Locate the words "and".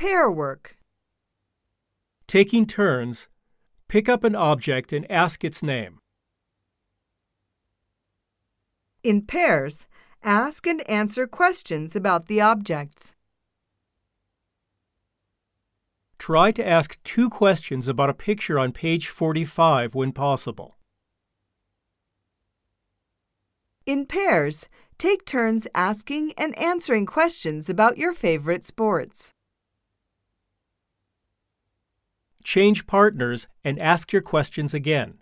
4.94-5.04, 10.66-10.80, 26.38-26.58, 33.64-33.78